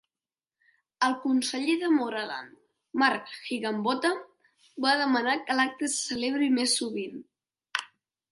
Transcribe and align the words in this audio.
El 1.07 1.11
conseller 1.25 1.75
de 1.81 1.89
Moreland, 1.97 2.55
Mark 3.03 3.29
Higginbotham 3.35 4.17
va 4.87 4.95
demanar 5.03 5.35
que 5.49 5.57
l'acte 5.59 5.91
se 5.97 5.99
celebri 6.09 6.49
més 6.59 6.73
sovint. 6.81 7.21